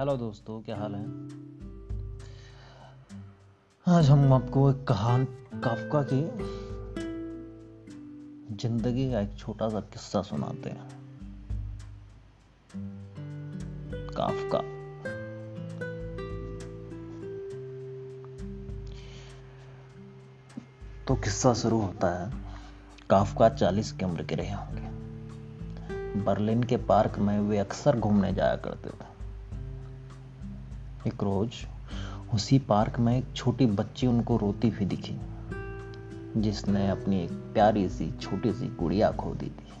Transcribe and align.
Hello 0.00 0.16
दोस्तों, 0.16 0.62
क्या 0.62 0.76
हाल 0.76 0.94
है? 0.94 1.02
आज 3.86 4.10
हम 4.10 4.32
आपको 4.32 4.70
एक 4.70 4.86
कहान 4.86 5.24
काफका 5.64 6.02
की 6.02 6.20
ज़िंदगी 8.56 9.12
का 9.12 9.20
एक 9.20 9.36
छोटा 9.38 9.68
सा 9.68 9.80
किस्सा 9.80 10.22
सुनाते 10.22 10.70
हैं। 10.70 10.88
काफका। 14.16 14.60
तो 21.06 21.14
किस्सा 21.14 21.54
शुरू 21.54 21.80
होता 21.80 22.14
है, 22.18 22.32
काफका 23.10 23.48
चालीस 23.48 23.92
की 23.92 24.04
उम्र 24.04 24.24
के 24.24 24.34
रहे 24.34 24.52
होंगे। 24.52 24.88
बर्लिन 26.24 26.62
के 26.62 26.76
पार्क 26.76 27.18
में 27.18 27.40
वे 27.40 27.58
अक्सर 27.58 27.98
घूमने 27.98 28.34
जाया 28.34 28.56
करते 28.56 28.90
थे। 28.90 29.09
एक 31.06 31.22
रोज 31.22 31.50
उसी 32.34 32.58
पार्क 32.58 32.98
में 32.98 33.18
एक 33.18 33.24
छोटी 33.36 33.66
बच्ची 33.66 34.06
उनको 34.06 34.36
रोती 34.36 34.68
हुई 34.68 34.86
दिखी, 34.86 35.16
जिसने 36.36 36.88
अपनी 36.88 37.24
एक 37.24 37.32
प्यारी 37.32 37.88
सी, 37.88 38.10
छोटी 38.10 38.52
सी 38.52 38.66
गुड़िया 38.66 39.10
खो 39.12 39.34
दी 39.34 39.46
थी। 39.46 39.72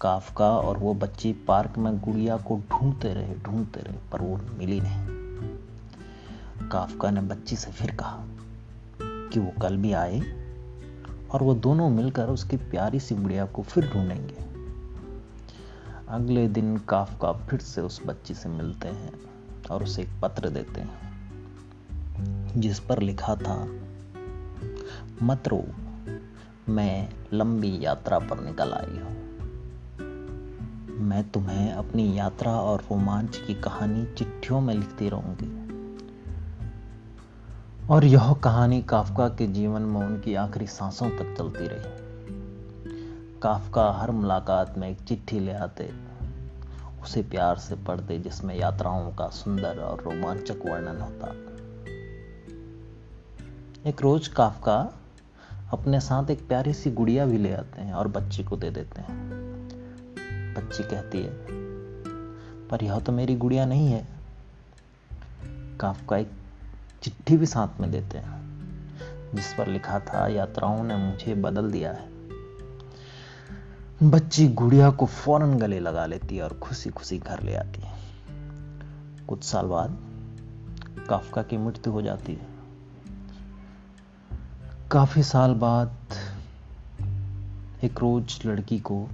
काफका 0.00 0.50
और 0.50 0.78
वो 0.78 0.94
बच्ची 0.94 1.32
पार्क 1.32 1.78
में 1.78 2.00
गुड़िया 2.00 2.36
को 2.36 2.60
ढूंढते 2.70 3.14
रहे 3.14 3.34
ढूंढते 3.34 3.80
रहे, 3.80 3.96
पर 4.12 4.20
वो 4.20 4.40
मिली 4.58 4.80
नहीं। 4.80 5.18
काफका 6.68 7.10
ने 7.10 7.20
बच्ची 7.20 7.56
से 7.56 7.70
फिर 7.70 7.94
कहा 7.94 8.24
कि 9.02 9.40
वो 9.40 9.52
कल 9.62 9.76
भी 9.76 9.92
आए 9.92 10.20
और 11.30 11.42
वो 11.42 11.54
दोनों 11.54 11.90
मिलकर 11.90 12.28
उसकी 12.28 12.56
प्यारी 12.56 13.00
सी 13.00 13.14
गुड़िया 13.14 13.46
को 13.46 13.62
फिर 13.62 13.90
ढूंढेंगे। 13.92 14.48
अगले 16.08 16.48
दिन 16.48 16.76
काफका 16.76 17.32
फिर 17.32 17.60
से 17.60 17.80
उस 17.80 18.00
बच्ची 18.06 18.34
से 18.34 18.48
मिलते 18.48 18.88
हैं। 18.88 19.37
और 19.70 19.82
उसे 19.82 20.02
एक 20.02 20.08
पत्र 20.22 20.50
देते 20.50 20.80
हैं, 20.80 21.08
जिस 22.56 22.80
पर 22.80 22.98
लिखा 22.98 23.34
था, 23.34 23.68
मत 25.22 25.48
रो, 25.48 25.64
मैं 26.68 27.08
लंबी 27.32 27.84
यात्रा 27.84 28.18
पर 28.18 28.40
निकल 28.40 28.72
आई 28.72 28.98
हूँ। 28.98 29.18
मैं 31.00 31.30
तुम्हें 31.30 31.72
अपनी 31.72 32.18
यात्रा 32.18 32.52
और 32.52 32.80
रोमांच 32.80 33.36
की 33.36 33.54
कहानी 33.54 34.14
चिट्ठियों 34.14 34.60
में 34.60 34.74
लिखती 34.74 35.08
रहूँगी। 35.08 35.68
और 37.90 38.04
यह 38.04 38.32
कहानी 38.32 38.82
काफका 38.82 39.28
के 39.28 39.46
जीवन 39.46 39.82
में 39.82 40.00
उनकी 40.00 40.34
आखिरी 40.34 40.66
सांसों 40.66 41.10
तक 41.10 41.34
चलती 41.38 41.66
रही। 41.66 42.08
काफका 43.42 43.92
हर 43.92 44.10
मुलाकात 44.10 44.78
में 44.78 44.90
एक 44.90 45.00
चिट्ठी 45.00 45.40
ले 45.40 45.52
आते 45.52 45.90
उसे 47.02 47.22
प्यार 47.22 47.58
से 47.58 47.76
पढ़ते 47.76 48.18
जिसमें 48.18 48.54
यात्राओं 48.56 49.12
का 49.12 49.28
सुंदर 49.28 49.78
और 49.78 50.02
रोमांचक 50.02 50.56
वर्णन 50.66 51.00
होता। 51.00 51.34
एक 53.90 54.02
रोज 54.02 54.28
काफका 54.28 55.00
अपने 55.72 56.00
साथ 56.00 56.30
एक 56.30 56.48
प्यारी 56.48 56.72
सी 56.72 56.90
गुड़िया 56.90 57.26
भी 57.26 57.38
ले 57.38 57.52
आते 57.52 57.80
हैं 57.80 57.92
और 57.92 58.08
बच्ची 58.08 58.44
को 58.44 58.56
दे 58.56 58.70
देते 58.70 59.00
हैं। 59.00 59.38
बच्ची 60.54 60.82
कहती 60.82 61.22
है, 61.22 61.30
पर 62.68 62.84
यह 62.84 63.00
तो 63.00 63.12
मेरी 63.12 63.34
गुड़िया 63.36 63.66
नहीं 63.66 63.88
है। 63.88 64.08
काफका 65.80 66.16
एक 66.16 66.30
चिट्ठी 67.02 67.36
भी 67.36 67.46
साथ 67.46 67.80
में 67.80 67.90
देते 67.90 68.18
हैं, 68.18 68.38
जिस 69.34 69.54
पर 69.54 69.66
लिखा 69.66 69.98
था, 70.00 70.28
यात्राओं 70.28 70.84
ने 70.84 70.96
मुझे 70.96 71.34
बदल 71.34 71.70
दिया 71.70 71.92
है। 71.92 72.17
बच्ची 74.02 74.48
गुड़िया 74.48 74.90
को 74.90 75.06
फ़ौरन 75.06 75.58
गले 75.58 75.80
लगा 75.80 76.06
लेती 76.06 76.36
है 76.36 76.42
और 76.42 76.52
खुशी 76.58 76.90
खुशी 76.90 77.18
घर 77.18 77.42
ले 77.42 77.54
आती 77.54 77.80
है। 77.80 77.94
कुछ 79.26 79.44
साल 79.44 79.66
बाद 79.66 79.98
काफका 81.08 81.42
की 81.42 81.56
मृत्यु 81.56 81.92
हो 81.92 82.02
जाती 82.02 82.34
है। 82.34 82.46
काफ़ी 84.90 85.22
साल 85.22 85.54
बाद 85.54 85.96
एक 87.84 87.98
रोज 87.98 88.40
लड़की 88.46 88.78
को 88.78 89.08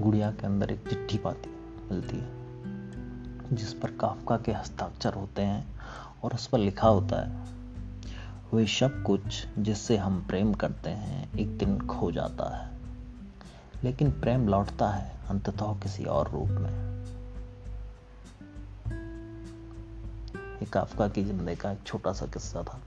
गुड़िया 0.00 0.30
के 0.30 0.46
अंदर 0.46 0.70
एक 0.70 0.88
चिट्ठी 0.88 1.18
पाती, 1.18 1.50
मिलती 1.90 2.16
है, 2.16 2.30
जिस 3.56 3.72
पर 3.72 3.90
काफका 3.90 4.36
के 4.36 4.52
हस्ताक्षर 4.52 5.14
होते 5.14 5.42
हैं 5.42 5.66
और 6.24 6.34
उस 6.34 6.46
पर 6.46 6.58
लिखा 6.58 6.88
होता 6.88 7.26
है 7.26 7.46
वे 8.54 8.66
सब 8.66 9.02
कुछ 9.02 9.46
जिससे 9.58 9.96
हम 9.96 10.26
प्रेम 10.28 10.54
करते 10.54 10.90
हैं, 10.90 11.32
एक 11.38 11.58
दिन 11.58 11.78
खो 11.78 12.12
जाता 12.12 12.56
है। 12.56 12.83
लेकिन 13.84 14.10
प्रेम 14.10 14.48
लौटता 14.48 14.88
है 14.88 15.16
अंततः 15.28 15.80
किसी 15.80 16.04
और 16.04 16.30
रूप 16.30 16.48
में। 16.48 16.70
एक 20.62 20.68
काफका 20.72 21.08
की 21.08 21.24
ज़िंदगी 21.24 21.56
का 21.56 21.72
एक 21.72 21.78
छोटा 21.86 22.12
सा 22.12 22.26
किस्सा 22.26 22.62
था। 22.62 22.80